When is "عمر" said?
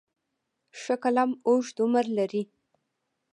1.83-2.05